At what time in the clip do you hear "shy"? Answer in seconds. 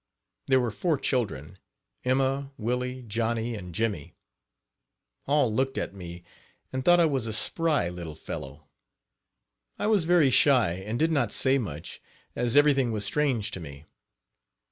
10.31-10.71